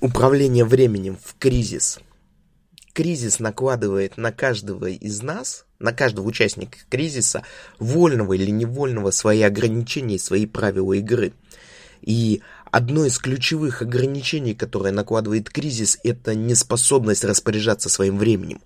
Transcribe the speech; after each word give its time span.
Управление 0.00 0.64
временем 0.64 1.18
в 1.20 1.34
кризис. 1.40 1.98
Кризис 2.92 3.40
накладывает 3.40 4.16
на 4.16 4.30
каждого 4.30 4.86
из 4.86 5.22
нас, 5.22 5.64
на 5.80 5.92
каждого 5.92 6.24
участника 6.28 6.78
кризиса, 6.88 7.42
вольного 7.80 8.34
или 8.34 8.52
невольного, 8.52 9.10
свои 9.10 9.42
ограничения 9.42 10.20
свои 10.20 10.46
правила 10.46 10.92
игры. 10.92 11.32
И 12.00 12.42
одно 12.70 13.06
из 13.06 13.18
ключевых 13.18 13.82
ограничений, 13.82 14.54
которое 14.54 14.92
накладывает 14.92 15.50
кризис, 15.50 15.98
это 16.04 16.36
неспособность 16.36 17.24
распоряжаться 17.24 17.88
своим 17.88 18.18
временем. 18.18 18.60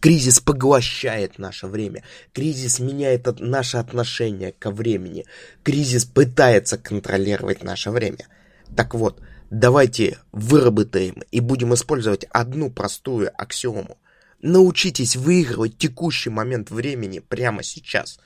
Кризис 0.00 0.38
поглощает 0.38 1.38
наше 1.38 1.66
время. 1.66 2.04
Кризис 2.34 2.78
меняет 2.78 3.40
наше 3.40 3.78
отношение 3.78 4.52
ко 4.52 4.70
времени. 4.70 5.24
Кризис 5.62 6.04
пытается 6.04 6.76
контролировать 6.76 7.64
наше 7.64 7.90
время. 7.90 8.28
Так 8.76 8.94
вот, 8.94 9.22
Давайте 9.50 10.18
выработаем 10.32 11.22
и 11.30 11.40
будем 11.40 11.74
использовать 11.74 12.24
одну 12.30 12.70
простую 12.70 13.30
аксиому. 13.36 13.98
Научитесь 14.40 15.16
выигрывать 15.16 15.76
текущий 15.76 16.30
момент 16.30 16.70
времени 16.70 17.18
прямо 17.18 17.62
сейчас. 17.62 18.18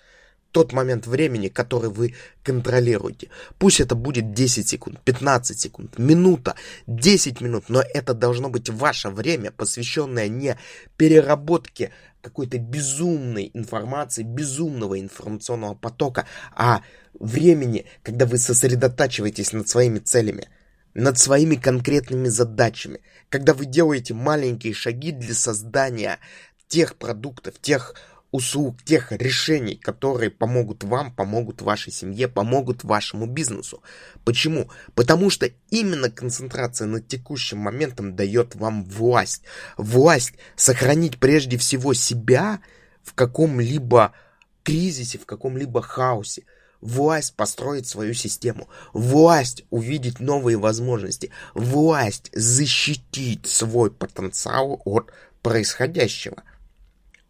Тот 0.52 0.72
момент 0.72 1.06
времени, 1.06 1.48
который 1.48 1.90
вы 1.90 2.14
контролируете. 2.42 3.28
Пусть 3.58 3.80
это 3.80 3.94
будет 3.94 4.32
10 4.32 4.66
секунд, 4.66 5.00
15 5.04 5.58
секунд, 5.58 5.98
минута, 5.98 6.54
10 6.86 7.40
минут, 7.40 7.64
но 7.68 7.82
это 7.82 8.14
должно 8.14 8.48
быть 8.48 8.70
ваше 8.70 9.10
время, 9.10 9.50
посвященное 9.50 10.28
не 10.28 10.56
переработке 10.96 11.92
какой-то 12.22 12.58
безумной 12.58 13.50
информации, 13.52 14.22
безумного 14.22 14.98
информационного 14.98 15.74
потока, 15.74 16.26
а 16.54 16.82
времени, 17.18 17.86
когда 18.02 18.24
вы 18.24 18.38
сосредотачиваетесь 18.38 19.52
над 19.52 19.68
своими 19.68 19.98
целями– 19.98 20.48
над 20.94 21.18
своими 21.18 21.56
конкретными 21.56 22.28
задачами, 22.28 23.00
когда 23.28 23.54
вы 23.54 23.66
делаете 23.66 24.14
маленькие 24.14 24.74
шаги 24.74 25.12
для 25.12 25.34
создания 25.34 26.18
тех 26.68 26.96
продуктов, 26.96 27.58
тех 27.60 27.94
услуг, 28.30 28.82
тех 28.82 29.12
решений, 29.12 29.76
которые 29.76 30.30
помогут 30.30 30.84
вам, 30.84 31.14
помогут 31.14 31.62
вашей 31.62 31.92
семье, 31.92 32.28
помогут 32.28 32.84
вашему 32.84 33.26
бизнесу. 33.26 33.82
Почему? 34.24 34.70
Потому 34.94 35.30
что 35.30 35.50
именно 35.70 36.10
концентрация 36.10 36.86
над 36.86 37.08
текущим 37.08 37.58
моментом 37.58 38.16
дает 38.16 38.54
вам 38.54 38.84
власть. 38.84 39.42
Власть 39.76 40.34
сохранить 40.56 41.18
прежде 41.18 41.56
всего 41.56 41.94
себя 41.94 42.60
в 43.02 43.14
каком-либо 43.14 44.12
кризисе, 44.62 45.18
в 45.18 45.24
каком-либо 45.24 45.80
хаосе, 45.80 46.44
Власть 46.80 47.34
построить 47.34 47.86
свою 47.88 48.14
систему. 48.14 48.68
Власть 48.92 49.64
увидеть 49.70 50.20
новые 50.20 50.56
возможности. 50.56 51.30
Власть 51.54 52.30
защитить 52.32 53.46
свой 53.46 53.90
потенциал 53.90 54.80
от 54.84 55.10
происходящего. 55.42 56.42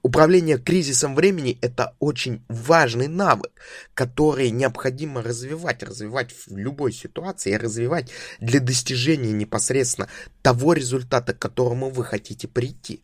Управление 0.02 0.58
кризисом 0.58 1.14
времени– 1.14 1.58
это 1.60 1.96
очень 1.98 2.44
важный 2.48 3.08
навык, 3.08 3.50
который 3.94 4.50
необходимо 4.50 5.22
развивать, 5.22 5.83
развивать 5.83 6.30
в 6.33 6.56
любой 6.56 6.92
ситуации, 6.92 7.55
развивать 7.55 8.10
для 8.38 8.60
достижения 8.60 9.33
непосредственно 9.33 10.08
того 10.40 10.72
результата, 10.72 11.34
к 11.34 11.38
которому 11.38 11.90
вы 11.90 12.05
хотите 12.05 12.46
прийти. 12.46 13.02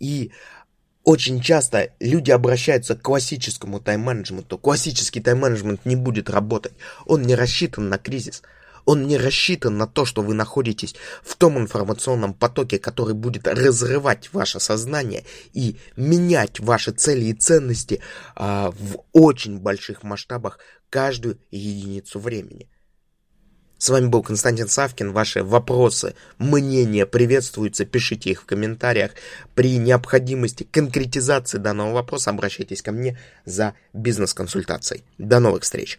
И 0.00 0.32
очень 1.04 1.40
часто 1.40 1.90
люди 2.00 2.30
обращаются 2.30 2.94
к 2.94 3.02
классическому 3.02 3.80
тайм-менеджменту. 3.80 4.58
Классический 4.58 5.20
тайм-менеджмент 5.20 5.84
не 5.84 5.96
будет 5.96 6.30
работать. 6.30 6.72
Он 7.06 7.22
не 7.22 7.34
рассчитан 7.34 7.88
на 7.88 7.98
кризис. 7.98 8.42
Он 8.84 9.06
не 9.06 9.16
рассчитан 9.16 9.76
на 9.78 9.86
то, 9.86 10.04
что 10.04 10.22
вы 10.22 10.34
находитесь 10.34 10.94
в 11.22 11.36
том 11.36 11.58
информационном 11.58 12.34
потоке, 12.34 12.78
который 12.78 13.14
будет 13.14 13.46
разрывать 13.46 14.32
ваше 14.32 14.58
сознание 14.60 15.24
и 15.52 15.76
менять 15.96 16.58
ваши 16.60 16.90
цели 16.90 17.26
и 17.26 17.32
ценности 17.32 18.00
а, 18.34 18.70
в 18.70 19.04
очень 19.12 19.58
больших 19.58 20.02
масштабах 20.02 20.58
каждую 20.90 21.38
единицу 21.50 22.18
времени. 22.18 22.68
С 23.82 23.88
вами 23.88 24.06
был 24.06 24.22
Константин 24.22 24.68
Савкин. 24.68 25.10
Ваши 25.10 25.42
вопросы, 25.42 26.14
мнения 26.38 27.04
приветствуются. 27.04 27.84
Пишите 27.84 28.30
их 28.30 28.42
в 28.42 28.46
комментариях. 28.46 29.10
При 29.56 29.76
необходимости 29.76 30.62
конкретизации 30.62 31.58
данного 31.58 31.92
вопроса 31.92 32.30
обращайтесь 32.30 32.80
ко 32.80 32.92
мне 32.92 33.18
за 33.44 33.74
бизнес-консультацией. 33.92 35.02
До 35.18 35.40
новых 35.40 35.64
встреч! 35.64 35.98